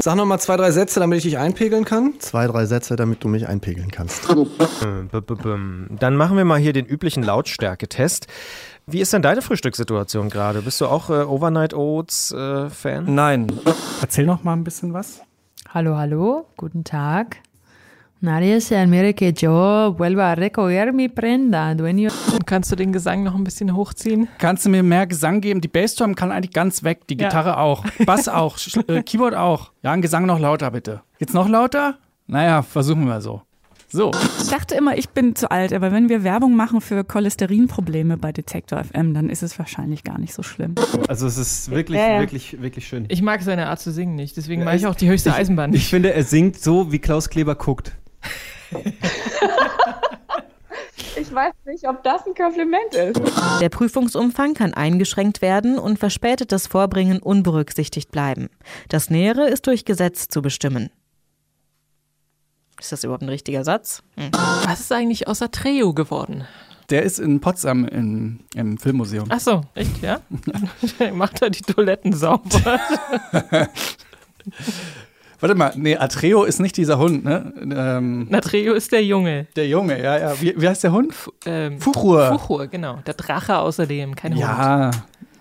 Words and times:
Sag 0.00 0.16
noch 0.16 0.26
mal 0.26 0.38
zwei, 0.38 0.56
drei 0.56 0.70
Sätze, 0.70 1.00
damit 1.00 1.18
ich 1.18 1.24
dich 1.24 1.38
einpegeln 1.38 1.84
kann. 1.84 2.14
Zwei, 2.18 2.46
drei 2.46 2.66
Sätze, 2.66 2.96
damit 2.96 3.22
du 3.22 3.28
mich 3.28 3.48
einpegeln 3.48 3.90
kannst. 3.90 4.28
Dann 4.28 6.16
machen 6.16 6.36
wir 6.36 6.44
mal 6.44 6.58
hier 6.58 6.72
den 6.72 6.86
üblichen 6.86 7.22
Lautstärketest. 7.22 8.26
Wie 8.86 9.00
ist 9.00 9.12
denn 9.12 9.22
deine 9.22 9.40
Frühstückssituation 9.40 10.28
gerade? 10.28 10.60
Bist 10.60 10.80
du 10.80 10.86
auch 10.86 11.08
äh, 11.08 11.24
Overnight 11.24 11.72
Oats 11.72 12.32
äh, 12.32 12.68
Fan? 12.68 13.14
Nein. 13.14 13.50
Erzähl 14.02 14.26
noch 14.26 14.44
mal 14.44 14.52
ein 14.52 14.64
bisschen 14.64 14.92
was. 14.92 15.20
Hallo, 15.72 15.96
hallo, 15.96 16.46
guten 16.56 16.84
Tag. 16.84 17.38
Nadie 18.20 18.58
se 18.60 18.74
admire 18.78 19.12
que 19.12 19.32
yo 19.36 19.94
vuelva 19.98 20.30
a 20.30 20.34
recoger 20.34 20.92
mi 20.92 21.08
prenda, 21.08 21.74
dueño. 21.74 22.10
Kannst 22.46 22.72
du 22.72 22.76
den 22.76 22.90
Gesang 22.92 23.22
noch 23.22 23.34
ein 23.34 23.44
bisschen 23.44 23.76
hochziehen? 23.76 24.28
Kannst 24.38 24.64
du 24.64 24.70
mir 24.70 24.82
mehr 24.82 25.06
Gesang 25.06 25.42
geben? 25.42 25.60
Die 25.60 25.68
Bassdrum 25.68 26.14
kann 26.14 26.32
eigentlich 26.32 26.52
ganz 26.54 26.84
weg, 26.84 27.06
die 27.08 27.18
Ja. 27.18 27.28
Gitarre 27.28 27.58
auch, 27.58 27.84
Bass 28.06 28.28
auch, 28.28 28.56
äh, 28.88 29.02
Keyboard 29.02 29.34
auch. 29.34 29.72
Ja, 29.82 29.92
ein 29.92 30.00
Gesang 30.00 30.24
noch 30.24 30.38
lauter 30.38 30.70
bitte. 30.70 31.02
Jetzt 31.18 31.34
noch 31.34 31.48
lauter? 31.48 31.98
Naja, 32.26 32.62
versuchen 32.62 33.04
wir 33.06 33.20
so. 33.20 33.42
So. 33.90 34.10
Ich 34.40 34.48
dachte 34.48 34.74
immer, 34.74 34.96
ich 34.96 35.10
bin 35.10 35.36
zu 35.36 35.50
alt, 35.50 35.72
aber 35.74 35.92
wenn 35.92 36.08
wir 36.08 36.24
Werbung 36.24 36.56
machen 36.56 36.80
für 36.80 37.04
Cholesterinprobleme 37.04 38.16
bei 38.16 38.32
Detektor 38.32 38.82
FM, 38.82 39.12
dann 39.12 39.28
ist 39.28 39.42
es 39.42 39.56
wahrscheinlich 39.58 40.02
gar 40.02 40.18
nicht 40.18 40.32
so 40.32 40.42
schlimm. 40.42 40.74
Also 41.08 41.26
es 41.26 41.36
ist 41.36 41.70
wirklich, 41.70 41.98
Ja, 42.00 42.14
ja. 42.14 42.20
wirklich, 42.20 42.60
wirklich 42.60 42.88
schön. 42.88 43.04
Ich 43.08 43.20
mag 43.22 43.42
seine 43.42 43.68
Art 43.68 43.80
zu 43.80 43.92
singen 43.92 44.14
nicht, 44.16 44.36
deswegen 44.38 44.64
mache 44.64 44.76
ich 44.76 44.86
auch 44.86 44.94
die 44.96 45.08
höchste 45.08 45.32
Eisenbahn 45.34 45.74
Ich 45.74 45.88
finde, 45.88 46.12
er 46.14 46.24
singt 46.24 46.58
so, 46.58 46.90
wie 46.90 46.98
Klaus 46.98 47.28
Kleber 47.28 47.54
guckt. 47.54 47.92
Ich 51.16 51.32
weiß 51.32 51.52
nicht, 51.66 51.88
ob 51.88 52.02
das 52.02 52.26
ein 52.26 52.34
Kompliment 52.34 52.94
ist. 52.94 53.20
Der 53.60 53.68
Prüfungsumfang 53.68 54.54
kann 54.54 54.74
eingeschränkt 54.74 55.42
werden 55.42 55.78
und 55.78 55.98
verspätetes 55.98 56.66
Vorbringen 56.66 57.20
unberücksichtigt 57.20 58.10
bleiben. 58.10 58.48
Das 58.88 59.10
Nähere 59.10 59.48
ist 59.48 59.66
durch 59.66 59.84
Gesetz 59.84 60.28
zu 60.28 60.42
bestimmen. 60.42 60.90
Ist 62.80 62.90
das 62.90 63.04
überhaupt 63.04 63.22
ein 63.22 63.28
richtiger 63.28 63.64
Satz? 63.64 64.02
Hm. 64.16 64.30
Was 64.66 64.80
ist 64.80 64.92
eigentlich 64.92 65.28
außer 65.28 65.50
Treo 65.50 65.94
geworden? 65.94 66.46
Der 66.90 67.02
ist 67.02 67.18
in 67.18 67.40
Potsdam 67.40 67.86
im, 67.86 68.40
im 68.54 68.76
Filmmuseum. 68.76 69.26
Ach 69.30 69.40
so, 69.40 69.62
echt, 69.74 70.02
ja? 70.02 70.20
Macht 71.12 71.40
er 71.40 71.50
die 71.50 71.62
Toiletten 71.62 72.12
sauber? 72.12 72.80
Warte 75.44 75.56
mal, 75.56 75.72
nee, 75.76 75.94
Atreo 75.94 76.44
ist 76.44 76.58
nicht 76.58 76.74
dieser 76.78 76.96
Hund, 76.96 77.22
ne? 77.22 77.52
Ähm, 77.60 78.28
Na, 78.30 78.40
Treo 78.40 78.72
ist 78.72 78.92
der 78.92 79.04
Junge. 79.04 79.46
der 79.56 79.68
Junge, 79.68 80.02
ja, 80.02 80.18
ja. 80.18 80.40
Wie, 80.40 80.54
wie 80.56 80.66
heißt 80.66 80.82
der 80.84 80.92
Hund? 80.92 81.12
Ähm, 81.44 81.78
Fuchur. 81.78 82.28
Fuchur, 82.28 82.66
genau. 82.66 83.00
Der 83.06 83.12
Drache 83.12 83.58
außerdem, 83.58 84.14
kein 84.14 84.32
Hund. 84.32 84.40
Ja, 84.40 84.90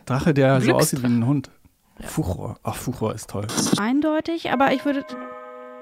Drache, 0.06 0.34
der 0.34 0.60
so 0.60 0.74
aussieht 0.74 1.02
wie 1.04 1.08
ein 1.08 1.26
Hund. 1.26 1.50
Fuchur. 2.02 2.58
Ach, 2.64 2.76
Fuchur 2.76 3.16
ist 3.16 3.30
toll. 3.30 3.48
Eindeutig, 3.78 4.52
aber 4.52 4.74
ich 4.74 4.84
würde. 4.84 5.06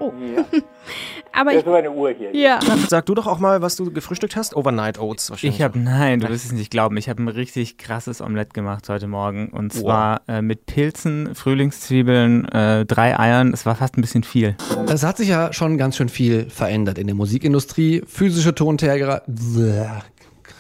Oh. 0.02 0.12
aber 1.32 1.52
Das 1.54 1.62
ich. 1.62 1.68
ist 1.68 1.74
eine 1.74 1.92
Uhr 1.92 2.10
hier. 2.12 2.36
Ja. 2.36 2.60
Sag 2.90 3.06
du 3.06 3.14
doch 3.14 3.28
auch 3.28 3.38
mal, 3.38 3.62
was 3.62 3.76
du 3.76 3.92
gefrühstückt 3.92 4.36
hast. 4.36 4.56
Overnight 4.56 5.00
Oats 5.00 5.30
wahrscheinlich. 5.30 5.60
Ich 5.60 5.64
habe, 5.64 5.78
nein, 5.78 6.20
du 6.20 6.30
wirst 6.30 6.46
es 6.46 6.52
nicht 6.52 6.72
glauben, 6.72 6.98
ich 6.98 7.08
habe 7.08 7.22
ein 7.22 7.28
richtig 7.28 7.78
krasses 7.78 8.20
Omelett 8.20 8.54
gemacht 8.56 8.90
heute 8.90 9.08
Morgen. 9.08 9.50
Und 9.50 9.74
zwar 9.74 10.22
äh, 10.28 10.42
mit 10.42 10.66
Pilzen, 10.66 11.36
Frühlingszwiebeln, 11.36 12.46
äh, 12.50 12.86
drei 12.86 13.18
Eiern. 13.20 13.54
Es 13.54 13.66
war 13.66 13.76
fast 13.76 13.98
ein 13.98 14.02
bisschen 14.02 14.24
viel. 14.24 14.56
Es 14.88 15.04
hat 15.04 15.18
sich 15.18 15.30
ja 15.30 15.54
schon 15.54 15.78
ganz 15.78 15.98
schön 15.98 16.10
viel 16.10 16.50
verändert 16.50 16.98
in 16.98 17.08
der 17.08 17.16
Musikindustrie. 17.16 18.02
Physische 18.08 18.56
Tonträger. 18.56 19.22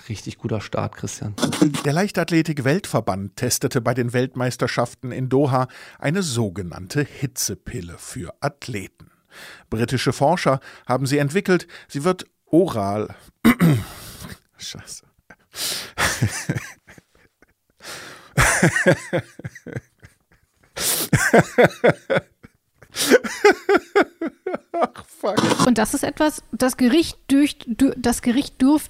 Richtig 0.09 0.37
guter 0.37 0.61
Start, 0.61 0.95
Christian. 0.97 1.35
Der 1.85 1.93
Leichtathletik-Weltverband 1.93 3.35
testete 3.37 3.81
bei 3.81 3.93
den 3.93 4.13
Weltmeisterschaften 4.13 5.11
in 5.11 5.29
Doha 5.29 5.67
eine 5.99 6.21
sogenannte 6.21 7.03
Hitzepille 7.03 7.95
für 7.97 8.33
Athleten. 8.41 9.10
Britische 9.69 10.13
Forscher 10.13 10.59
haben 10.87 11.05
sie 11.05 11.17
entwickelt. 11.17 11.67
Sie 11.87 12.03
wird 12.03 12.25
oral. 12.45 13.15
Scheiße. 14.57 15.05
Ach, 24.73 25.05
fuck. 25.05 25.65
Und 25.67 25.77
das 25.77 25.93
ist 25.93 26.03
etwas, 26.03 26.43
das 26.51 26.77
Gericht 26.77 27.17
durch, 27.27 27.57
dür- 27.67 27.95
das 27.97 28.21
Gericht 28.21 28.61
dürf, 28.61 28.89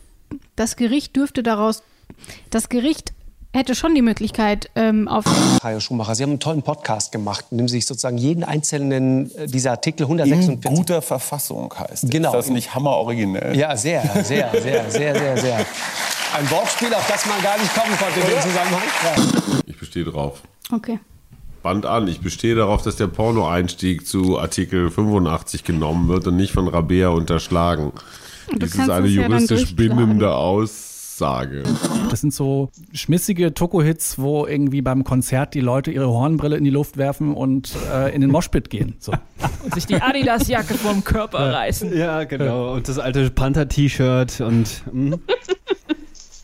das 0.56 0.76
Gericht 0.76 1.16
dürfte 1.16 1.44
daraus, 1.44 1.84
das 2.50 2.70
Gericht 2.70 3.14
hätte 3.54 3.76
schon 3.76 3.96
die 3.96 4.02
Möglichkeit 4.02 4.70
ähm, 4.76 5.08
auf 5.08 5.26
Hajo 5.64 5.80
Schumacher, 5.80 6.16
Sie 6.16 6.24
haben 6.24 6.32
einen 6.32 6.40
tollen 6.40 6.64
Podcast 6.64 7.12
gemacht, 7.12 7.46
in 7.52 7.58
dem 7.58 7.68
Sie 7.68 7.78
sich 7.78 7.86
sozusagen 7.86 8.18
jeden 8.18 8.44
einzelnen 8.44 9.36
äh, 9.36 9.48
dieser 9.48 9.72
Artikel 9.72 10.04
146... 10.04 10.66
In 10.66 10.76
guter 10.76 11.02
Verfassung 11.02 11.74
heißt 11.78 12.06
es. 12.06 12.10
Genau. 12.10 12.30
Ist 12.30 12.48
das 12.48 12.50
nicht 12.50 12.74
hammeroriginell? 12.74 13.56
Ja, 13.56 13.76
sehr, 13.76 14.04
sehr, 14.24 14.52
sehr, 14.52 14.90
sehr, 14.90 15.16
sehr, 15.16 15.38
sehr. 15.38 15.66
Ein 16.38 16.50
Wortspiel, 16.50 16.94
auf 16.94 17.08
das 17.08 17.26
man 17.26 17.42
gar 17.44 17.58
nicht 17.58 17.74
kommen 17.74 17.98
konnte 17.98 18.20
in 18.22 18.28
dem 18.28 18.42
Zusammenhang. 18.42 18.84
Ja. 19.04 19.60
Ich 19.66 19.78
bestehe 19.78 20.06
drauf. 20.06 20.42
Okay. 20.72 21.00
Band 21.62 21.86
an. 21.86 22.08
Ich 22.08 22.22
bestehe 22.22 22.56
darauf, 22.56 22.82
dass 22.82 22.96
der 22.96 23.08
Porno-Einstieg 23.08 24.08
zu 24.08 24.40
Artikel 24.40 24.90
85 24.90 25.64
genommen 25.64 26.08
wird 26.08 26.26
und 26.28 26.38
nicht 26.38 26.54
von 26.54 26.68
Rabea 26.68 27.10
unterschlagen. 27.10 27.92
Du 28.52 28.60
Dies 28.60 28.76
ist 28.76 28.90
eine 28.90 29.08
juristisch 29.08 29.76
bindende 29.76 30.34
Aussage. 31.12 31.64
Das 32.10 32.22
sind 32.22 32.34
so 32.34 32.70
schmissige 32.94 33.54
Toko-Hits, 33.54 34.18
wo 34.18 34.46
irgendwie 34.46 34.82
beim 34.82 35.04
Konzert 35.04 35.54
die 35.54 35.60
Leute 35.60 35.92
ihre 35.92 36.08
Hornbrille 36.08 36.56
in 36.56 36.64
die 36.64 36.70
Luft 36.70 36.98
werfen 36.98 37.34
und 37.34 37.76
äh, 37.94 38.14
in 38.16 38.22
den 38.22 38.32
Moshpit 38.32 38.70
gehen. 38.70 38.96
So. 39.00 39.12
Und 39.64 39.76
sich 39.76 39.86
die 39.86 40.02
Adidas-Jacke 40.02 40.74
vom 40.74 41.04
Körper 41.04 41.54
reißen. 41.54 41.96
Ja, 41.96 42.24
genau. 42.24 42.74
Und 42.74 42.88
das 42.88 42.98
alte 42.98 43.30
Panther-T-Shirt 43.30 44.42
und. 44.42 44.84
mh. 44.92 45.18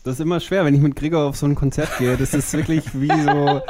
Das 0.04 0.14
ist 0.14 0.20
immer 0.20 0.38
schwer, 0.40 0.64
wenn 0.64 0.74
ich 0.74 0.80
mit 0.80 0.94
Gregor 0.94 1.24
auf 1.24 1.36
so 1.36 1.46
ein 1.46 1.54
Konzert 1.54 1.98
gehe. 1.98 2.16
Das 2.16 2.32
ist 2.32 2.52
wirklich 2.54 2.84
wie 2.94 3.08
so. 3.08 3.60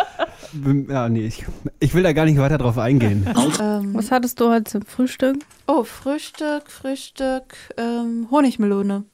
Ja, 0.88 1.08
nee, 1.08 1.26
ich, 1.26 1.44
ich 1.80 1.94
will 1.94 2.02
da 2.02 2.12
gar 2.12 2.26
nicht 2.26 2.38
weiter 2.38 2.58
drauf 2.58 2.78
eingehen. 2.78 3.26
Was 3.26 4.10
hattest 4.10 4.38
du 4.38 4.50
heute 4.50 4.64
zum 4.64 4.82
Frühstück? 4.82 5.38
Oh, 5.66 5.84
Frühstück, 5.84 6.70
Frühstück, 6.70 7.54
ähm, 7.76 8.28
Honigmelone. 8.30 9.04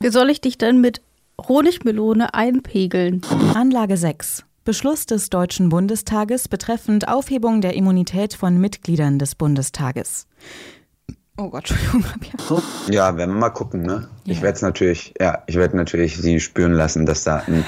Wie 0.00 0.10
soll 0.10 0.30
ich 0.30 0.40
dich 0.40 0.58
denn 0.58 0.80
mit 0.80 1.00
Honigmelone 1.48 2.34
einpegeln? 2.34 3.22
Anlage 3.54 3.96
6. 3.96 4.44
Beschluss 4.64 5.06
des 5.06 5.30
Deutschen 5.30 5.68
Bundestages 5.68 6.48
betreffend 6.48 7.08
Aufhebung 7.08 7.60
der 7.60 7.74
Immunität 7.74 8.34
von 8.34 8.58
Mitgliedern 8.58 9.18
des 9.18 9.34
Bundestages. 9.34 10.26
Oh 11.38 11.50
Gott, 11.50 11.70
Entschuldigung. 11.70 12.62
ja- 12.88 12.92
Ja, 13.10 13.16
werden 13.16 13.34
wir 13.34 13.40
mal 13.40 13.50
gucken, 13.50 13.82
ne? 13.82 14.08
Ich 14.24 14.42
werde 14.42 14.56
es 14.56 14.62
natürlich, 14.62 15.14
ja, 15.20 15.42
ich 15.46 15.56
werde 15.56 15.76
natürlich 15.76 16.16
sie 16.16 16.40
spüren 16.40 16.72
lassen, 16.72 17.06
dass 17.06 17.24
da 17.24 17.40
im 17.40 17.64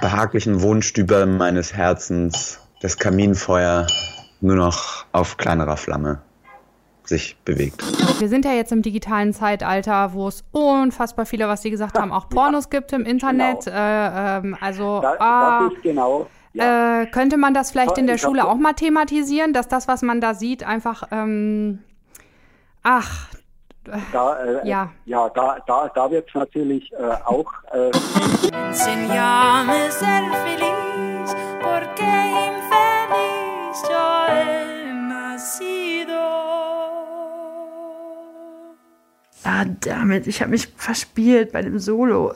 behaglichen 0.00 0.62
Wohnstüber 0.62 1.26
meines 1.26 1.74
Herzens 1.74 2.58
das 2.80 2.98
Kaminfeuer 2.98 3.86
nur 4.40 4.56
noch 4.56 5.04
auf 5.12 5.36
kleinerer 5.36 5.76
Flamme 5.76 6.22
sich 7.10 7.36
bewegt. 7.44 7.82
Wir 8.18 8.28
sind 8.28 8.46
ja 8.46 8.52
jetzt 8.52 8.72
im 8.72 8.80
digitalen 8.80 9.34
Zeitalter, 9.34 10.14
wo 10.14 10.28
es 10.28 10.42
unfassbar 10.52 11.26
viele, 11.26 11.46
was 11.48 11.60
Sie 11.60 11.70
gesagt 11.70 11.98
haben, 11.98 12.10
auch 12.12 12.28
Pornos 12.30 12.70
gibt 12.70 12.92
im 12.94 13.04
Internet. 13.04 13.66
Äh, 13.66 13.72
ähm, 13.74 14.56
also 14.60 15.00
Das, 15.02 15.20
ah, 15.20 15.64
das 15.64 15.74
ist 15.74 15.82
genau. 15.82 16.26
äh, 16.54 17.06
könnte 17.06 17.36
man 17.36 17.52
das 17.52 17.70
vielleicht 17.72 17.98
in 17.98 18.06
der 18.06 18.16
Ich 18.16 18.22
Schule 18.22 18.48
auch 18.48 18.56
mal 18.56 18.72
thematisieren, 18.72 19.52
dass 19.52 19.68
das, 19.68 19.86
was 19.88 20.00
man 20.02 20.20
da 20.22 20.32
sieht, 20.34 20.64
einfach 20.64 21.02
ähm, 21.10 21.80
ach 22.82 23.28
Da, 24.12 24.36
äh, 24.44 24.68
Ja. 24.68 24.90
ja, 25.04 25.28
da, 25.30 25.58
da, 25.66 25.90
da 25.94 26.10
wird 26.10 26.28
es 26.28 26.34
natürlich 26.34 26.92
äh, 26.92 27.16
auch. 27.24 27.52
Äh, 27.72 27.90
Damit, 39.64 40.26
ich 40.26 40.40
habe 40.40 40.50
mich 40.50 40.68
verspielt 40.76 41.52
bei 41.52 41.62
dem 41.62 41.78
Solo. 41.78 42.32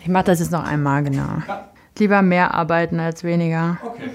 Ich 0.00 0.08
mache 0.08 0.24
das 0.24 0.40
jetzt 0.40 0.52
noch 0.52 0.64
einmal, 0.64 1.02
genau. 1.04 1.42
Lieber 1.98 2.22
mehr 2.22 2.54
arbeiten 2.54 2.98
als 3.00 3.22
weniger. 3.24 3.78
Okay. 3.82 4.10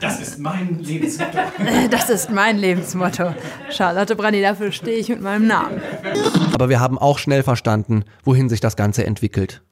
Das 0.00 0.20
ist 0.20 0.38
mein 0.38 0.78
Lebensmotto. 0.78 1.38
Das 1.90 2.10
ist 2.10 2.30
mein 2.30 2.58
Lebensmotto. 2.58 3.34
Charlotte 3.70 4.14
Brandy, 4.14 4.40
dafür 4.40 4.70
stehe 4.70 4.96
ich 4.96 5.08
mit 5.08 5.20
meinem 5.20 5.46
Namen. 5.46 5.80
Aber 6.52 6.68
wir 6.68 6.80
haben 6.80 6.98
auch 6.98 7.18
schnell 7.18 7.42
verstanden, 7.42 8.04
wohin 8.24 8.48
sich 8.48 8.60
das 8.60 8.76
Ganze 8.76 9.04
entwickelt. 9.04 9.62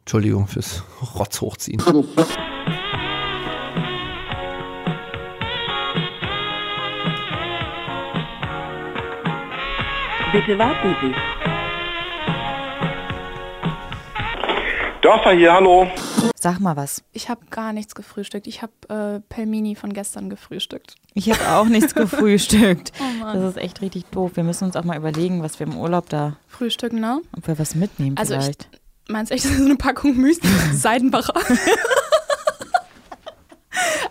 Entschuldigung 0.00 0.46
fürs 0.46 0.84
Rotz 1.14 1.40
hochziehen. 1.40 1.82
Bitte 10.32 10.58
warten 10.58 10.94
Sie. 11.00 11.14
Dörfer 15.00 15.32
hier, 15.32 15.52
hallo. 15.52 15.86
Sag 16.34 16.60
mal 16.60 16.76
was. 16.76 17.02
Ich 17.12 17.28
habe 17.30 17.40
gar 17.50 17.72
nichts 17.72 17.94
gefrühstückt. 17.94 18.46
Ich 18.46 18.60
habe 18.62 18.72
äh, 18.88 19.20
Pelmini 19.32 19.74
von 19.74 19.92
gestern 19.92 20.28
gefrühstückt. 20.28 20.96
Ich 21.14 21.30
habe 21.30 21.48
auch 21.56 21.66
nichts 21.66 21.94
gefrühstückt. 22.00 22.92
Oh 23.00 23.04
Mann. 23.24 23.40
Das 23.40 23.50
ist 23.50 23.56
echt 23.62 23.80
richtig 23.80 24.04
doof. 24.10 24.32
Wir 24.34 24.44
müssen 24.44 24.64
uns 24.64 24.76
auch 24.76 24.84
mal 24.84 24.96
überlegen, 24.98 25.42
was 25.42 25.58
wir 25.60 25.66
im 25.66 25.76
Urlaub 25.76 26.08
da, 26.10 26.36
Frühstücken, 26.46 27.00
ne? 27.00 27.20
ob 27.36 27.46
wir 27.46 27.58
was 27.58 27.74
mitnehmen 27.74 28.16
Also 28.18 28.34
ich 28.34 28.40
vielleicht. 28.40 28.68
meinst 29.08 29.32
echt, 29.32 29.44
das 29.44 29.52
ist 29.52 29.58
so 29.58 29.64
eine 29.64 29.76
Packung 29.76 30.16
Müsli? 30.16 30.48
Seidenbacher. 30.72 31.34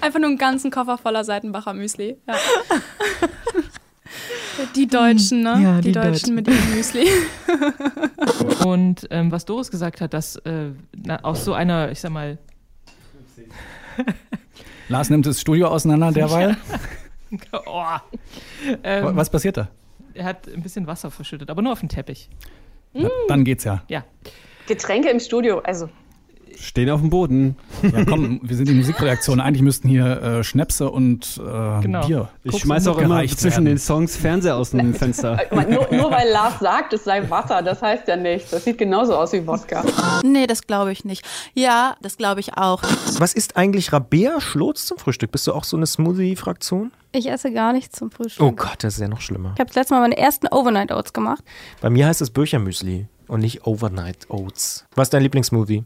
Einfach 0.02 0.20
nur 0.20 0.30
einen 0.30 0.38
ganzen 0.38 0.72
Koffer 0.72 0.98
voller 0.98 1.24
Seidenbacher 1.24 1.74
Müsli. 1.74 2.18
Ja. 2.28 2.36
Die 4.78 4.88
Deutschen, 4.88 5.42
ne? 5.42 5.60
Ja, 5.62 5.76
die, 5.78 5.88
die 5.88 5.92
Deutschen, 5.92 6.12
Deutschen. 6.12 6.36
mit 6.36 6.48
ihrem 6.48 6.76
Müsli. 6.76 7.08
Und 8.66 9.08
ähm, 9.10 9.32
was 9.32 9.46
Doris 9.46 9.72
gesagt 9.72 10.02
hat, 10.02 10.14
dass 10.14 10.36
äh, 10.38 10.70
na, 10.96 11.24
aus 11.24 11.44
so 11.44 11.54
einer, 11.54 11.92
ich 11.92 12.00
sag 12.00 12.12
mal, 12.12 12.38
Lars 14.90 15.10
nimmt 15.10 15.26
das 15.26 15.42
Studio 15.42 15.68
auseinander 15.68 16.12
derweil. 16.12 16.56
oh, 17.66 17.84
ähm, 18.84 19.16
Was 19.16 19.30
passiert 19.30 19.58
da? 19.58 19.70
er 20.18 20.26
hat 20.26 20.48
ein 20.48 20.62
bisschen 20.62 20.88
Wasser 20.88 21.12
verschüttet, 21.12 21.50
aber 21.50 21.62
nur 21.62 21.72
auf 21.72 21.80
den 21.80 21.90
Teppich. 21.90 22.30
Na, 22.94 23.10
dann 23.28 23.44
geht's 23.44 23.64
ja. 23.64 23.84
Ja. 23.88 24.04
Getränke 24.68 25.10
im 25.10 25.20
Studio, 25.20 25.60
also. 25.60 25.90
Stehen 26.60 26.90
auf 26.90 27.02
dem 27.02 27.10
Boden. 27.10 27.56
Ja, 27.84 28.04
komm, 28.06 28.40
wir 28.44 28.56
sind 28.56 28.68
die 28.68 28.74
Musikredaktion. 28.74 29.40
Eigentlich 29.40 29.62
müssten 29.62 29.88
hier 29.90 30.22
äh, 30.22 30.44
Schnäpse 30.44 30.90
und 30.90 31.40
äh, 31.40 31.82
Genau. 31.82 32.06
Bier. 32.06 32.30
Ich 32.44 32.58
schmeiß 32.60 32.88
auch 32.88 32.98
immer 32.98 33.26
zwischen 33.28 33.52
werden. 33.52 33.66
den 33.66 33.78
Songs 33.78 34.16
Fernseher 34.18 34.56
aus 34.56 34.72
dem 34.72 34.94
Fenster. 34.94 35.40
Nur, 35.52 35.88
nur 35.92 36.12
weil 36.12 36.30
Lars 36.30 36.60
sagt, 36.60 36.94
es 36.94 37.04
sei 37.04 37.30
Wasser, 37.30 37.62
das 37.62 37.82
heißt 37.82 38.08
ja 38.08 38.16
nichts. 38.16 38.52
Das 38.52 38.64
sieht 38.64 38.78
genauso 38.78 39.16
aus 39.16 39.34
wie 39.34 39.46
Wodka. 39.46 39.84
Nee, 40.24 40.48
das 40.48 40.62
glaube 40.66 40.92
ich 40.92 41.04
nicht. 41.06 41.26
Ja, 41.54 41.96
das 42.02 42.18
glaube 42.18 42.40
ich 42.40 42.58
auch. 42.58 42.82
Was 43.20 43.34
ist 43.34 43.58
eigentlich 43.58 43.92
Rabea 43.94 44.40
Schlotz 44.42 44.86
zum 44.86 44.98
Frühstück? 44.98 45.32
Bist 45.32 45.46
du 45.48 45.54
auch 45.54 45.64
so 45.64 45.78
eine 45.78 45.86
Smoothie-Fraktion? 45.86 46.92
Ich 47.12 47.30
esse 47.30 47.52
gar 47.52 47.74
nichts 47.74 47.98
zum 47.98 48.12
Frühstück. 48.12 48.46
Oh 48.46 48.52
Gott, 48.52 48.78
das 48.84 48.96
ist 48.96 49.00
ja 49.02 49.08
noch 49.08 49.22
schlimmer. 49.22 49.52
Ich 49.56 49.60
habe 49.60 49.68
das 49.68 49.76
letzte 49.76 49.94
Mal 49.96 50.02
meine 50.02 50.18
ersten 50.18 50.48
Overnight 50.48 50.92
Oats 50.92 51.14
gemacht. 51.14 51.44
Bei 51.82 51.90
mir 51.90 52.08
heißt 52.08 52.22
es 52.22 52.30
Birchermüsli 52.30 53.08
und 53.28 53.40
nicht 53.42 53.66
Overnight 53.66 54.30
Oats. 54.30 54.86
Was 54.96 55.08
ist 55.08 55.14
dein 55.14 55.24
Lieblingssmoothie? 55.24 55.84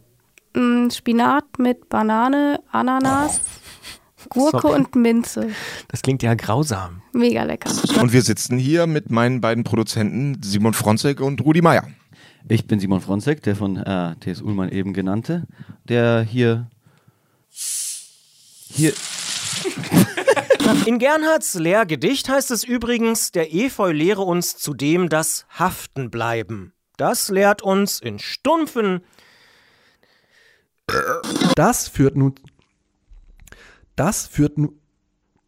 Mm, 0.54 0.90
Spinat 0.90 1.60
mit 1.60 1.90
Banane, 1.90 2.62
Ananas, 2.72 3.42
Gurke 4.30 4.62
Sorry. 4.62 4.76
und 4.76 4.96
Minze. 4.96 5.50
Das 5.88 6.02
klingt 6.02 6.24
ja 6.24 6.34
grausam. 6.36 7.02
Mega 7.14 7.44
lecker. 7.44 7.72
Und 8.02 8.14
wir 8.14 8.22
sitzen 8.22 8.58
hier 8.58 8.88
mit 8.88 9.10
meinen 9.10 9.42
beiden 9.42 9.64
Produzenten 9.64 10.42
Simon 10.44 10.74
Fronzek 10.74 11.22
und 11.22 11.42
Rudi 11.42 11.62
Meier. 11.62 11.88
Ich 12.48 12.68
bin 12.68 12.80
Simon 12.80 13.02
Fronzek, 13.02 13.44
der 13.44 13.56
von 13.56 13.78
äh, 13.78 14.16
TS 14.18 14.42
Ullmann 14.42 14.70
eben 14.70 14.94
genannte, 14.94 15.48
der 15.88 16.22
hier 16.22 16.68
hier 18.68 18.94
In 20.86 21.00
Gernhards 21.00 21.56
Lehrgedicht 21.56 22.30
heißt 22.30 22.52
es 22.52 22.64
übrigens, 22.64 23.32
der 23.32 23.54
Efeu 23.54 23.92
lehre 23.92 24.22
uns 24.22 24.58
zudem 24.58 25.10
das 25.10 25.46
Haften 25.50 26.10
bleiben. 26.10 26.74
Das 26.98 27.30
lehrt 27.30 27.62
uns 27.62 28.00
in 28.00 28.20
stumpfen 28.20 29.02
Das 31.56 31.88
führt 31.88 32.16
nun. 32.16 32.36
Das 33.96 34.28
führt 34.28 34.58
nun. 34.58 34.74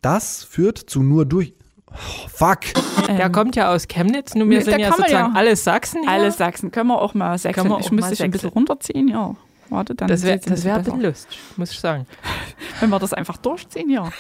Das 0.02 0.44
führt 0.44 0.78
zu 0.78 1.02
nur 1.02 1.26
durch. 1.26 1.54
Oh, 1.88 2.28
fuck. 2.28 2.60
Der 3.08 3.30
kommt 3.30 3.56
ja 3.56 3.72
aus 3.72 3.88
Chemnitz, 3.88 4.36
nur 4.36 4.50
wir 4.50 4.58
Nee, 4.60 4.64
sind 4.64 4.80
ja 4.80 4.90
sozusagen 4.92 5.34
ja- 5.34 5.40
alles 5.40 5.64
Sachsen. 5.64 6.02
Hier. 6.02 6.12
Alle 6.12 6.32
Sachsen 6.32 6.72
können 6.72 6.90
wir 6.90 7.02
auch 7.02 7.14
mal 7.14 7.38
Sachsen. 7.38 7.54
Können 7.54 7.70
wir 7.70 7.80
ich 7.80 7.86
auch 7.88 7.92
müsste 7.92 8.10
mal 8.10 8.10
dich 8.12 8.24
ein 8.24 8.32
bisschen 8.32 8.50
runterziehen, 8.50 9.08
ja. 9.08 9.36
Warte, 9.70 9.96
dann 9.96 10.08
Das 10.08 10.24
wäre 10.24 10.40
das 10.40 10.64
wär 10.64 10.76
ein 10.76 10.84
bisschen 10.84 11.02
lustig, 11.02 11.40
muss 11.56 11.72
ich 11.72 11.80
sagen. 11.80 12.06
Wenn 12.80 12.90
wir 12.90 13.00
das 13.00 13.14
einfach 13.14 13.38
durchziehen, 13.38 13.90
ja. 13.90 14.12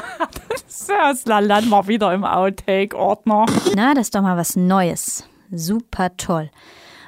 so, 0.66 0.92
das 0.92 1.26
landen 1.26 1.70
wir 1.70 1.86
wieder 1.88 2.12
im 2.14 2.24
Outtake-Ordner. 2.24 3.46
Na, 3.74 3.94
das 3.94 4.06
ist 4.06 4.14
doch 4.14 4.22
mal 4.22 4.36
was 4.36 4.56
Neues. 4.56 5.28
Super 5.50 6.16
toll. 6.16 6.50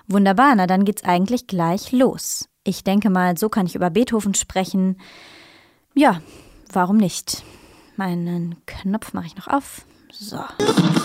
Wunderbar, 0.09 0.55
na 0.57 0.67
dann 0.67 0.85
geht's 0.85 1.05
eigentlich 1.05 1.47
gleich 1.47 1.93
los. 1.93 2.50
Ich 2.71 2.85
denke 2.85 3.11
mal, 3.11 3.37
so 3.37 3.49
kann 3.49 3.67
ich 3.67 3.75
über 3.75 3.91
Beethoven 3.91 4.33
sprechen. 4.35 4.97
Ja, 5.93 6.23
warum 6.73 6.99
nicht? 6.99 7.43
Meinen 7.97 8.55
Knopf 8.65 9.13
mache 9.13 9.27
ich 9.27 9.35
noch 9.35 9.49
auf. 9.49 9.85
So. 10.13 10.45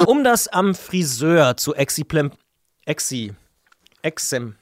Um 0.05 0.23
das 0.23 0.47
am 0.47 0.75
Friseur 0.75 1.57
zu 1.57 1.73
exiplem, 1.73 2.31
exi, 2.85 3.33
exem, 4.03 4.57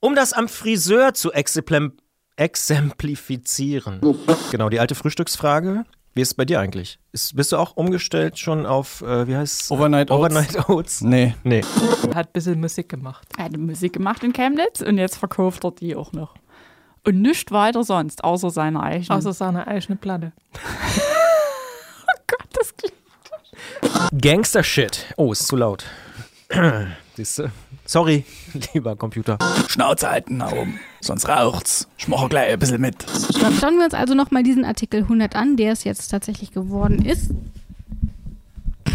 um 0.00 0.14
das 0.14 0.32
am 0.32 0.48
Friseur 0.48 1.12
zu 1.12 1.30
exiplem, 1.30 1.92
exemplifizieren. 2.36 4.00
Genau, 4.50 4.70
die 4.70 4.80
alte 4.80 4.94
Frühstücksfrage. 4.94 5.84
Wie 6.14 6.20
ist 6.22 6.28
es 6.28 6.34
bei 6.34 6.44
dir 6.44 6.60
eigentlich? 6.60 6.98
Ist, 7.12 7.36
bist 7.36 7.52
du 7.52 7.56
auch 7.58 7.76
umgestellt 7.76 8.38
schon 8.38 8.66
auf, 8.66 9.02
äh, 9.02 9.26
wie 9.28 9.36
heißt 9.36 9.70
Overnight 9.70 10.10
Oats? 10.10 10.34
Overnight 10.34 10.68
Oats? 10.68 11.00
Nee. 11.02 11.34
Nee. 11.44 11.62
Hat 12.14 12.28
ein 12.28 12.32
bisschen 12.32 12.60
Musik 12.60 12.88
gemacht. 12.88 13.28
Er 13.36 13.44
hat 13.44 13.56
Musik 13.56 13.92
gemacht 13.92 14.24
in 14.24 14.32
Chemnitz 14.32 14.80
und 14.80 14.98
jetzt 14.98 15.16
verkauft 15.16 15.64
er 15.64 15.70
die 15.70 15.94
auch 15.94 16.12
noch. 16.12 16.34
Und 17.06 17.22
nicht 17.22 17.52
weiter 17.52 17.84
sonst, 17.84 18.24
außer 18.24 18.50
seine 18.50 18.82
eigenen. 18.82 19.10
Außer 19.16 19.32
seine 19.32 19.66
eigene 19.66 19.96
Platte. 19.96 20.32
Gangster-Shit. 24.20 25.14
Oh, 25.16 25.32
ist 25.32 25.46
zu 25.46 25.56
laut. 25.56 25.84
Siehste? 27.16 27.52
Sorry, 27.88 28.24
lieber 28.74 28.94
Computer. 28.96 29.38
Schnauze 29.68 30.10
halten 30.10 30.40
da 30.40 30.52
oben, 30.52 30.78
sonst 31.00 31.26
raucht's. 31.26 31.88
Ich 31.96 32.06
mache 32.06 32.28
gleich 32.28 32.52
ein 32.52 32.58
bisschen 32.58 32.82
mit. 32.82 33.06
Schauen 33.60 33.78
wir 33.78 33.86
uns 33.86 33.94
also 33.94 34.12
nochmal 34.14 34.42
diesen 34.42 34.66
Artikel 34.66 35.04
100 35.04 35.34
an, 35.34 35.56
der 35.56 35.72
es 35.72 35.84
jetzt 35.84 36.08
tatsächlich 36.08 36.52
geworden 36.52 37.02
ist. 37.02 37.30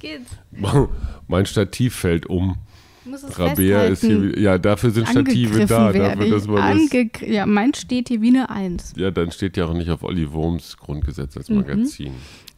Geht's? 0.00 0.32
Mein 1.28 1.46
Stativ 1.46 1.94
fällt 1.94 2.26
um. 2.26 2.56
Muss 3.04 3.22
es 3.22 3.38
Rabea 3.38 3.84
ist 3.84 4.00
hier, 4.00 4.36
ja, 4.36 4.58
dafür 4.58 4.90
sind 4.90 5.08
Stative 5.08 5.64
da, 5.64 5.92
dafür, 5.92 6.28
dass 6.28 6.48
man 6.48 6.88
das, 6.90 7.20
ja, 7.24 7.46
mein 7.46 7.72
steht 7.74 8.08
hier 8.08 8.20
wie 8.20 8.28
eine 8.28 8.50
Eins. 8.50 8.94
ja, 8.96 9.12
dann 9.12 9.30
steht 9.30 9.56
ja 9.56 9.66
auch 9.66 9.74
nicht 9.74 9.90
auf 9.90 10.02
Olli 10.02 10.32
Wurms 10.32 10.76
Grundgesetz 10.76 11.36
als 11.36 11.48
Mhm. 11.48 11.64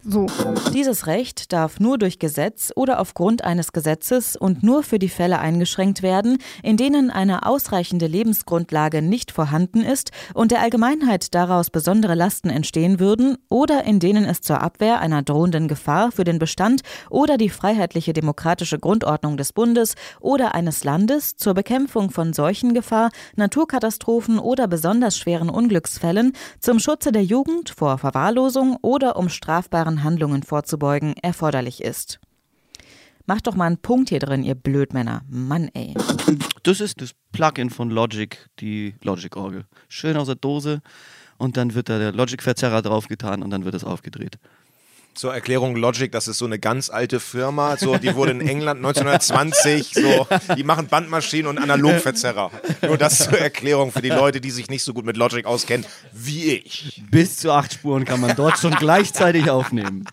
So. 0.04 0.26
Dieses 0.74 1.06
Recht 1.06 1.52
darf 1.52 1.78
nur 1.78 1.96
durch 1.96 2.18
Gesetz 2.18 2.72
oder 2.74 2.98
aufgrund 2.98 3.44
eines 3.44 3.72
Gesetzes 3.72 4.34
und 4.34 4.64
nur 4.64 4.82
für 4.82 4.98
die 4.98 5.08
Fälle 5.08 5.38
eingeschränkt 5.38 6.02
werden, 6.02 6.38
in 6.64 6.76
denen 6.76 7.10
eine 7.10 7.46
ausreichende 7.46 8.08
Lebensgrundlage 8.08 9.00
nicht 9.00 9.30
vorhanden 9.30 9.82
ist 9.82 10.10
und 10.34 10.50
der 10.50 10.60
Allgemeinheit 10.60 11.34
daraus 11.34 11.70
besondere 11.70 12.16
Lasten 12.16 12.50
entstehen 12.50 12.98
würden 12.98 13.36
oder 13.48 13.84
in 13.84 14.00
denen 14.00 14.24
es 14.24 14.40
zur 14.40 14.60
Abwehr 14.60 15.00
einer 15.00 15.22
drohenden 15.22 15.68
Gefahr 15.68 16.10
für 16.10 16.24
den 16.24 16.40
Bestand 16.40 16.82
oder 17.08 17.36
die 17.36 17.50
freiheitliche 17.50 18.12
demokratische 18.12 18.80
Grundordnung 18.80 19.36
des 19.36 19.52
Bundes 19.52 19.94
oder 20.20 20.54
eines 20.54 20.82
Landes 20.82 21.36
zur 21.36 21.54
Bekämpfung 21.54 22.10
von 22.10 22.32
Seuchengefahr, 22.32 23.10
Naturkatastrophen 23.36 24.40
oder 24.40 24.66
besonders 24.66 25.16
schweren 25.16 25.48
Unglücksfällen, 25.48 26.32
zum 26.58 26.80
Schutze 26.80 27.12
der 27.12 27.22
Jugend 27.22 27.70
vor 27.70 27.98
Verwahrlosung 27.98 28.76
oder 28.82 29.16
um 29.16 29.28
strafbaren 29.28 29.91
Handlungen 30.02 30.42
vorzubeugen, 30.42 31.14
erforderlich 31.22 31.82
ist. 31.82 32.20
Macht 33.26 33.46
doch 33.46 33.54
mal 33.54 33.66
einen 33.66 33.78
Punkt 33.78 34.08
hier 34.08 34.18
drin, 34.18 34.42
ihr 34.42 34.54
Blödmänner. 34.54 35.22
Mann, 35.28 35.68
ey. 35.74 35.94
Das 36.62 36.80
ist 36.80 37.00
das 37.00 37.12
Plugin 37.32 37.70
von 37.70 37.90
Logic, 37.90 38.48
die 38.58 38.94
Logic-Orgel. 39.02 39.66
Schön 39.88 40.16
aus 40.16 40.26
der 40.26 40.36
Dose 40.36 40.82
und 41.38 41.56
dann 41.56 41.74
wird 41.74 41.88
da 41.88 41.98
der 41.98 42.12
Logic-Verzerrer 42.12 42.82
draufgetan 42.82 43.42
und 43.42 43.50
dann 43.50 43.64
wird 43.64 43.74
es 43.74 43.84
aufgedreht. 43.84 44.38
Zur 45.14 45.34
Erklärung 45.34 45.76
Logic, 45.76 46.10
das 46.10 46.26
ist 46.26 46.38
so 46.38 46.46
eine 46.46 46.58
ganz 46.58 46.88
alte 46.88 47.20
Firma, 47.20 47.76
so, 47.76 47.96
die 47.98 48.14
wurde 48.14 48.30
in 48.32 48.40
England 48.40 48.78
1920, 48.78 49.92
so, 49.94 50.26
die 50.56 50.64
machen 50.64 50.86
Bandmaschinen 50.86 51.46
und 51.48 51.58
Analogverzerrer. 51.58 52.50
Nur 52.80 52.96
das 52.96 53.18
zur 53.18 53.38
Erklärung 53.38 53.92
für 53.92 54.00
die 54.00 54.08
Leute, 54.08 54.40
die 54.40 54.50
sich 54.50 54.70
nicht 54.70 54.82
so 54.82 54.94
gut 54.94 55.04
mit 55.04 55.18
Logic 55.18 55.44
auskennen, 55.44 55.84
wie 56.12 56.52
ich. 56.54 57.02
Bis 57.10 57.36
zu 57.36 57.52
acht 57.52 57.74
Spuren 57.74 58.04
kann 58.06 58.20
man 58.20 58.34
dort 58.36 58.58
schon 58.58 58.72
gleichzeitig 58.74 59.50
aufnehmen. 59.50 60.04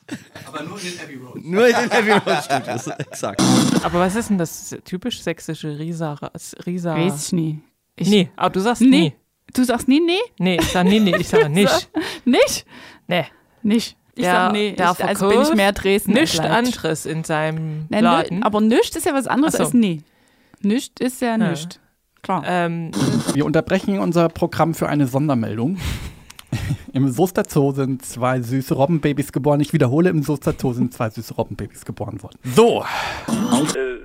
Aber 0.46 0.64
nur 0.64 0.78
in 0.82 0.92
den 0.92 1.00
Abbey 1.00 1.16
Road. 1.16 1.46
Nur 1.46 1.68
in 1.68 1.76
den 1.76 1.92
Abbey 1.92 2.12
Road 2.12 2.44
Studios, 2.44 2.88
exakt. 3.00 3.42
Aber 3.84 4.00
was 4.02 4.16
ist 4.16 4.30
denn 4.30 4.38
das 4.38 4.76
typisch 4.84 5.22
sächsische 5.22 5.80
Risa? 5.80 6.18
Risa 6.66 6.96
Weiß 6.98 7.28
ich 7.28 7.32
nie. 7.34 7.60
Ich- 7.96 8.10
nee, 8.10 8.30
aber 8.36 8.50
du 8.50 8.60
sagst 8.60 8.82
Nee. 8.82 8.88
nie. 8.90 9.14
Du 9.54 9.64
sagst 9.64 9.88
nie, 9.88 10.00
nee? 10.00 10.20
Nee, 10.38 10.58
ich 10.58 10.68
sag 10.68 10.86
nee, 10.86 11.00
nee, 11.00 11.16
ich 11.18 11.28
sage 11.28 11.50
nicht. 11.50 11.90
Nicht? 12.26 12.66
Nee. 13.08 13.26
Nicht. 13.64 13.96
Ich 14.20 14.26
der, 14.26 14.34
sag 14.34 14.52
nee. 14.52 14.72
Der 14.74 14.92
ich, 14.98 15.04
also 15.06 15.30
bin 15.30 15.42
ich 15.42 15.54
mehr 15.54 15.72
Dresden. 15.72 16.12
Nichts 16.14 16.40
anderes 16.40 17.06
in 17.06 17.24
seinem 17.24 17.86
Nee, 17.90 18.02
Laden. 18.02 18.40
nö- 18.42 18.46
aber 18.46 18.60
nichts 18.62 18.96
ist 18.96 19.06
ja 19.06 19.14
was 19.14 19.28
anderes 19.28 19.54
so. 19.56 19.64
als 19.64 19.74
nee. 19.74 20.02
Nichts 20.62 21.00
ist 21.00 21.22
ja 21.22 21.30
Ja. 21.30 21.38
nichts. 21.38 21.80
Klar. 22.22 22.44
Ähm, 22.46 22.92
Wir 23.34 23.46
unterbrechen 23.46 23.98
unser 24.00 24.28
Programm 24.28 24.74
für 24.74 24.90
eine 24.90 25.08
Sondermeldung. 25.08 25.78
Im 26.94 27.10
Soester 27.12 27.44
Zoo 27.48 27.72
sind 27.72 28.04
zwei 28.06 28.42
süße 28.42 28.74
Robbenbabys 28.74 29.32
geboren. 29.32 29.60
Ich 29.62 29.72
wiederhole, 29.72 30.10
im 30.10 30.24
Soester 30.24 30.54
Zoo 30.60 30.74
sind 30.74 30.94
zwei 30.94 31.10
süße 31.10 31.34
Robbenbabys 31.36 31.86
geboren 31.86 32.22
worden. 32.24 32.38
So, 32.44 32.84
Äh, 33.28 33.32
äh, 33.32 34.00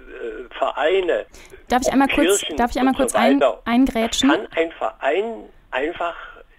Vereine. 0.57 1.27
Darf 1.69 1.83
ich 1.83 1.93
einmal 1.93 2.09
kurz, 2.09 2.39
Kirchen 2.41 2.57
darf 2.57 2.71
ich 2.71 2.79
einmal 2.79 2.95
kurz 2.95 3.13
so 3.13 3.19
ein, 3.19 3.41
eingrätschen? 3.65 4.29
Kann 4.31 4.41
ein 4.55 4.71
Verein 4.79 5.25
einfach 5.71 6.15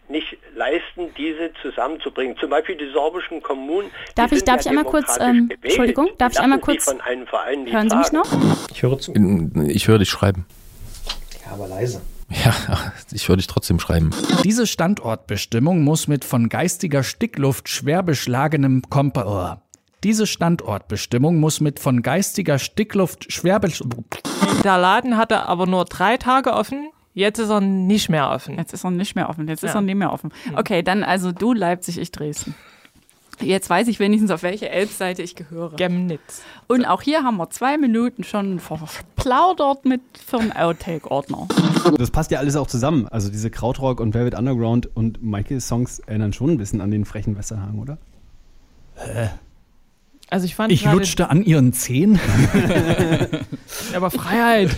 nicht 0.09 0.37
leisten, 0.55 1.13
diese 1.17 1.51
zusammenzubringen. 1.61 2.37
Zum 2.37 2.49
Beispiel 2.49 2.75
die 2.75 2.91
sorbischen 2.91 3.41
Kommunen. 3.41 3.89
die 4.09 4.15
Darf 4.15 4.31
ich, 4.31 4.39
sind 4.39 4.47
darf 4.47 4.57
ja 4.57 4.61
ich 4.61 4.67
einmal 4.77 4.85
kurz, 4.85 5.17
ähm. 5.19 5.49
Entschuldigung, 5.61 6.09
darf 6.17 6.33
ich 6.33 6.39
einmal 6.39 6.59
kurz, 6.59 6.85
von 6.85 7.01
einem 7.01 7.27
Verein 7.27 7.65
hören 7.71 7.89
Sie 7.89 7.95
mich 7.95 8.11
noch? 8.11 8.25
Ich 8.71 8.83
höre 8.83 8.99
zu. 8.99 9.13
Ich 9.67 9.87
höre 9.87 9.99
dich 9.99 10.09
schreiben. 10.09 10.45
Ja, 11.45 11.53
aber 11.53 11.67
leise. 11.67 12.01
Ja, 12.29 12.53
ich 13.11 13.27
höre 13.27 13.37
dich 13.37 13.47
trotzdem 13.47 13.79
schreiben. 13.79 14.11
Diese 14.43 14.67
Standortbestimmung 14.67 15.83
muss 15.83 16.07
mit 16.07 16.25
von 16.25 16.49
geistiger 16.49 17.03
Stickluft 17.03 17.69
schwer 17.69 18.03
beschlagenem 18.03 18.81
Kompa. 18.89 19.57
Oh. 19.57 19.61
Diese 20.03 20.27
Standortbestimmung 20.27 21.39
muss 21.39 21.61
mit 21.61 21.79
von 21.79 22.03
geistiger 22.03 22.59
Stickluft 22.59 23.31
schwer 23.31 23.59
besch 23.59 23.81
Der 24.63 24.77
Laden 24.77 25.17
hatte 25.17 25.47
aber 25.47 25.65
nur 25.65 25.85
drei 25.85 26.17
Tage 26.17 26.53
offen. 26.53 26.89
Jetzt 27.15 27.39
ist 27.39 27.49
er 27.49 27.61
nicht 27.61 28.09
mehr 28.09 28.29
offen. 28.29 28.57
Jetzt 28.57 28.73
ist 28.73 28.83
er 28.83 28.91
nicht 28.91 29.15
mehr 29.15 29.29
offen. 29.29 29.47
Jetzt 29.47 29.63
ist 29.63 29.73
Ja. 29.73 29.79
er 29.79 29.81
nicht 29.81 29.95
mehr 29.95 30.11
offen. 30.11 30.31
Okay, 30.55 30.83
dann 30.83 31.03
also 31.03 31.31
du 31.31 31.53
Leipzig, 31.53 31.97
ich 31.97 32.11
Dresden. 32.11 32.53
Jetzt 33.41 33.69
weiß 33.69 33.87
ich 33.87 33.99
wenigstens, 33.99 34.31
auf 34.31 34.43
welche 34.43 34.69
Elbseite 34.69 35.21
ich 35.21 35.35
gehöre. 35.35 35.75
Chemnitz. 35.75 36.41
Und 36.67 36.85
auch 36.85 37.01
hier 37.01 37.23
haben 37.23 37.37
wir 37.37 37.49
zwei 37.49 37.77
Minuten 37.77 38.23
schon 38.23 38.59
verplaudert 38.59 39.85
mit 39.85 40.01
für 40.25 40.39
einen 40.39 40.51
Outtake-Ordner. 40.53 41.47
Das 41.97 42.11
passt 42.11 42.31
ja 42.31 42.39
alles 42.39 42.55
auch 42.55 42.67
zusammen. 42.67 43.07
Also 43.09 43.29
diese 43.29 43.49
Krautrock 43.49 43.99
und 43.99 44.13
Velvet 44.13 44.35
Underground 44.35 44.89
und 44.95 45.21
Michaels 45.23 45.67
Songs 45.67 45.99
erinnern 45.99 46.31
schon 46.33 46.51
ein 46.51 46.57
bisschen 46.57 46.79
an 46.81 46.91
den 46.91 47.03
frechen 47.05 47.37
Westerhagen, 47.37 47.79
oder? 47.79 47.97
Hä? 48.95 49.29
Also 50.29 50.45
ich 50.45 50.55
fand 50.55 50.71
Ich 50.71 50.85
lutschte 50.85 51.29
an 51.29 51.43
ihren 51.43 51.71
Zehen. 51.73 52.19
Aber 53.95 54.09
Freiheit. 54.09 54.75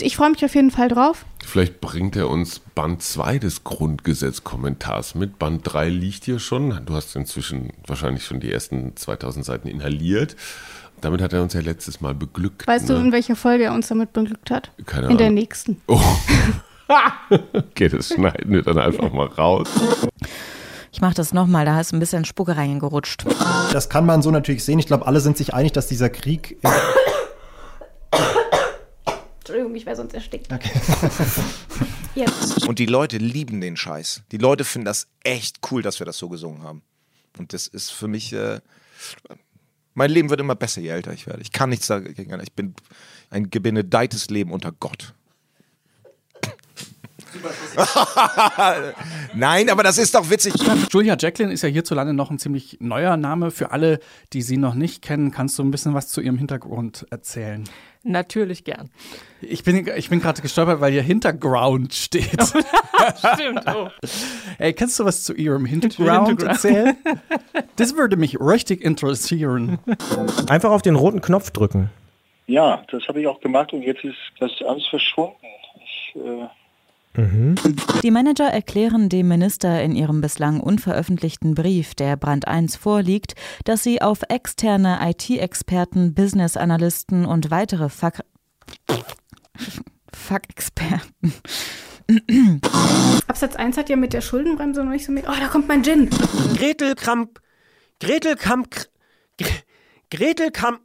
Ich 0.00 0.16
freue 0.16 0.30
mich 0.30 0.44
auf 0.44 0.54
jeden 0.54 0.70
Fall 0.70 0.88
drauf. 0.88 1.26
Vielleicht 1.44 1.80
bringt 1.80 2.16
er 2.16 2.28
uns 2.28 2.58
Band 2.58 3.02
2 3.02 3.38
des 3.38 3.62
Grundgesetzkommentars 3.64 5.14
mit. 5.14 5.38
Band 5.38 5.60
3 5.64 5.90
liegt 5.90 6.24
hier 6.24 6.38
schon. 6.38 6.80
Du 6.86 6.94
hast 6.94 7.14
inzwischen 7.14 7.72
wahrscheinlich 7.86 8.24
schon 8.24 8.40
die 8.40 8.50
ersten 8.50 8.96
2000 8.96 9.44
Seiten 9.44 9.68
inhaliert. 9.68 10.34
Damit 11.02 11.20
hat 11.20 11.32
er 11.34 11.42
uns 11.42 11.52
ja 11.52 11.60
letztes 11.60 12.00
Mal 12.00 12.14
beglückt. 12.14 12.66
Weißt 12.66 12.88
du, 12.88 12.94
ne? 12.94 13.00
in 13.00 13.12
welcher 13.12 13.36
Folge 13.36 13.64
er 13.64 13.74
uns 13.74 13.88
damit 13.88 14.12
beglückt 14.12 14.50
hat? 14.50 14.70
Keine 14.86 15.08
in 15.08 15.18
der 15.18 15.26
Ahnung. 15.26 15.34
nächsten. 15.34 15.80
Oh. 15.88 16.00
okay, 17.52 17.88
das 17.88 18.08
schneiden 18.08 18.50
wir 18.52 18.62
dann 18.62 18.78
einfach 18.78 19.12
mal 19.12 19.26
raus. 19.26 19.68
Ich 20.96 21.02
mache 21.02 21.12
das 21.12 21.34
nochmal, 21.34 21.66
da 21.66 21.78
ist 21.78 21.92
ein 21.92 22.00
bisschen 22.00 22.24
Spucke 22.24 22.56
reingerutscht. 22.56 23.26
Das 23.70 23.90
kann 23.90 24.06
man 24.06 24.22
so 24.22 24.30
natürlich 24.30 24.64
sehen. 24.64 24.78
Ich 24.78 24.86
glaube, 24.86 25.06
alle 25.06 25.20
sind 25.20 25.36
sich 25.36 25.52
einig, 25.52 25.72
dass 25.72 25.88
dieser 25.88 26.08
Krieg. 26.08 26.56
Entschuldigung, 29.40 29.74
ich 29.74 29.84
wäre 29.84 29.94
sonst 29.94 30.14
erstickt. 30.14 30.50
Okay. 30.50 30.70
Jetzt. 32.14 32.66
Und 32.66 32.78
die 32.78 32.86
Leute 32.86 33.18
lieben 33.18 33.60
den 33.60 33.76
Scheiß. 33.76 34.22
Die 34.32 34.38
Leute 34.38 34.64
finden 34.64 34.86
das 34.86 35.06
echt 35.22 35.58
cool, 35.70 35.82
dass 35.82 35.98
wir 35.98 36.06
das 36.06 36.16
so 36.16 36.30
gesungen 36.30 36.62
haben. 36.62 36.80
Und 37.36 37.52
das 37.52 37.66
ist 37.66 37.90
für 37.90 38.08
mich. 38.08 38.32
Äh, 38.32 38.62
mein 39.92 40.10
Leben 40.10 40.30
wird 40.30 40.40
immer 40.40 40.54
besser, 40.54 40.80
je 40.80 40.88
älter 40.88 41.12
ich 41.12 41.26
werde. 41.26 41.42
Ich 41.42 41.52
kann 41.52 41.68
nichts 41.68 41.88
dagegen. 41.88 42.40
Ich 42.40 42.54
bin 42.54 42.74
ein 43.28 43.50
gebenedeites 43.50 44.30
Leben 44.30 44.50
unter 44.50 44.72
Gott. 44.72 45.12
Nein, 49.34 49.70
aber 49.70 49.82
das 49.82 49.98
ist 49.98 50.14
doch 50.14 50.30
witzig. 50.30 50.54
Julia 50.90 51.16
Jacqueline 51.18 51.52
ist 51.52 51.62
ja 51.62 51.68
hierzulande 51.68 52.12
noch 52.12 52.30
ein 52.30 52.38
ziemlich 52.38 52.78
neuer 52.80 53.16
Name. 53.16 53.50
Für 53.50 53.72
alle, 53.72 54.00
die 54.32 54.42
sie 54.42 54.56
noch 54.56 54.74
nicht 54.74 55.02
kennen, 55.02 55.30
kannst 55.30 55.58
du 55.58 55.62
ein 55.62 55.70
bisschen 55.70 55.94
was 55.94 56.08
zu 56.08 56.20
ihrem 56.20 56.38
Hintergrund 56.38 57.06
erzählen? 57.10 57.64
Natürlich 58.02 58.62
gern. 58.62 58.90
Ich 59.40 59.64
bin, 59.64 59.88
ich 59.96 60.10
bin 60.10 60.20
gerade 60.20 60.40
gestolpert, 60.40 60.80
weil 60.80 60.92
hier 60.92 61.02
Hinterground 61.02 61.92
steht. 61.92 62.40
Stimmt, 63.34 63.64
oh. 63.66 63.88
Ey, 64.58 64.72
kannst 64.72 64.98
du 65.00 65.04
was 65.04 65.24
zu 65.24 65.34
ihrem 65.34 65.66
Hintergrund 65.66 66.28
Hintergrund. 66.28 66.42
erzählen? 66.42 66.96
Das 67.74 67.96
würde 67.96 68.16
mich 68.16 68.38
richtig 68.40 68.82
interessieren. 68.82 69.78
Einfach 70.48 70.70
auf 70.70 70.82
den 70.82 70.94
roten 70.94 71.20
Knopf 71.20 71.50
drücken. 71.50 71.90
Ja, 72.46 72.84
das 72.92 73.06
habe 73.08 73.20
ich 73.20 73.26
auch 73.26 73.40
gemacht 73.40 73.72
und 73.72 73.82
jetzt 73.82 74.04
ist 74.04 74.16
das 74.38 74.52
alles 74.66 74.86
verschwunden. 74.86 75.34
Ich, 75.84 76.14
äh, 76.14 76.46
Die 78.02 78.10
Manager 78.10 78.46
erklären 78.46 79.08
dem 79.08 79.28
Minister 79.28 79.82
in 79.82 79.94
ihrem 79.94 80.20
bislang 80.20 80.60
unveröffentlichten 80.60 81.54
Brief, 81.54 81.94
der 81.94 82.16
Brand 82.16 82.46
1 82.46 82.76
vorliegt, 82.76 83.34
dass 83.64 83.82
sie 83.82 84.02
auf 84.02 84.20
externe 84.28 84.98
IT-Experten, 85.02 86.12
Business-Analysten 86.14 87.24
und 87.24 87.50
weitere 87.50 87.88
Fach 87.88 88.20
Fachexperten. 90.12 91.32
Absatz 93.26 93.56
1 93.56 93.76
hat 93.76 93.88
ja 93.88 93.96
mit 93.96 94.12
der 94.12 94.20
Schuldenbremse 94.20 94.84
noch 94.84 94.90
nicht 94.92 95.04
so 95.06 95.12
mit. 95.12 95.26
Oh, 95.28 95.32
da 95.38 95.48
kommt 95.48 95.68
mein 95.68 95.82
Gin. 95.82 96.08
Gretel 96.56 96.94
Kramp. 96.94 97.40
Gretel 98.00 98.36
Kramp. 98.36 98.74
Gre- 99.40 99.62
Gretel 100.10 100.50
Kramp. 100.50 100.80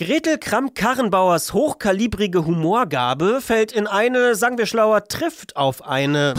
Gretel 0.00 0.38
Kramp-Karrenbauers 0.38 1.52
hochkalibrige 1.52 2.46
Humorgabe 2.46 3.40
fällt 3.40 3.72
in 3.72 3.88
eine, 3.88 4.36
sagen 4.36 4.56
wir 4.56 4.66
schlauer, 4.66 5.08
trifft 5.08 5.56
auf 5.56 5.84
eine. 5.84 6.34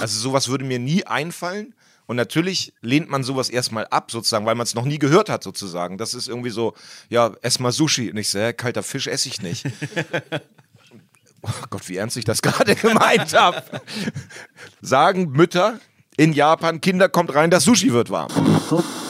Also 0.00 0.20
sowas 0.20 0.46
würde 0.46 0.64
mir 0.64 0.78
nie 0.78 1.04
einfallen. 1.04 1.74
Und 2.06 2.14
natürlich 2.14 2.74
lehnt 2.80 3.10
man 3.10 3.24
sowas 3.24 3.50
erstmal 3.50 3.88
ab, 3.88 4.12
sozusagen, 4.12 4.46
weil 4.46 4.54
man 4.54 4.64
es 4.64 4.76
noch 4.76 4.84
nie 4.84 5.00
gehört 5.00 5.30
hat, 5.30 5.42
sozusagen. 5.42 5.98
Das 5.98 6.14
ist 6.14 6.28
irgendwie 6.28 6.50
so, 6.50 6.74
ja, 7.08 7.32
ess 7.42 7.58
mal 7.58 7.72
Sushi. 7.72 8.08
Und 8.08 8.18
ich 8.18 8.30
sage, 8.30 8.54
kalter 8.54 8.84
Fisch 8.84 9.08
esse 9.08 9.28
ich 9.28 9.42
nicht. 9.42 9.64
oh 11.42 11.50
Gott, 11.70 11.88
wie 11.88 11.96
ernst 11.96 12.16
ich 12.16 12.24
das 12.24 12.40
gerade 12.42 12.76
gemeint 12.76 13.36
habe. 13.36 13.64
Sagen 14.80 15.32
Mütter 15.32 15.80
in 16.16 16.32
Japan, 16.32 16.80
Kinder 16.80 17.08
kommt 17.08 17.34
rein, 17.34 17.50
das 17.50 17.64
Sushi 17.64 17.92
wird 17.92 18.10
warm. 18.10 18.30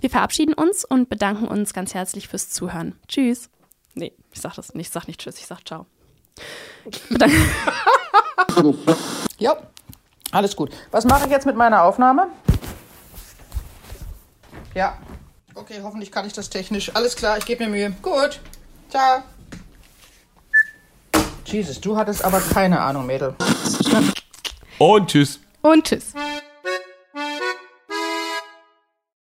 Wir 0.00 0.10
verabschieden 0.10 0.54
uns 0.54 0.82
und 0.82 1.10
bedanken 1.10 1.46
uns 1.46 1.74
ganz 1.74 1.92
herzlich 1.92 2.28
fürs 2.28 2.48
Zuhören. 2.48 2.94
Tschüss. 3.06 3.50
Ich 4.32 4.40
sag 4.40 4.54
das 4.54 4.74
nicht. 4.74 4.88
Ich 4.88 4.92
sag 4.92 5.06
nicht 5.06 5.20
Tschüss, 5.20 5.38
ich 5.38 5.46
sag 5.46 5.66
Ciao. 5.66 5.86
Bedanke. 7.08 7.36
Ja, 9.38 9.56
alles 10.30 10.54
gut. 10.54 10.72
Was 10.90 11.04
mache 11.04 11.24
ich 11.26 11.30
jetzt 11.30 11.46
mit 11.46 11.56
meiner 11.56 11.82
Aufnahme? 11.82 12.28
Ja. 14.74 14.96
Okay, 15.54 15.80
hoffentlich 15.82 16.10
kann 16.10 16.26
ich 16.26 16.32
das 16.32 16.48
technisch. 16.48 16.94
Alles 16.94 17.16
klar, 17.16 17.38
ich 17.38 17.44
gebe 17.44 17.64
mir 17.64 17.70
Mühe. 17.70 17.90
Gut. 18.02 18.40
Ciao. 18.88 19.22
Jesus, 21.44 21.80
du 21.80 21.96
hattest 21.96 22.24
aber 22.24 22.40
keine 22.40 22.80
Ahnung, 22.80 23.04
Mädel. 23.06 23.34
Und 24.78 25.10
tschüss. 25.10 25.40
Und 25.60 25.84
tschüss. 25.84 26.14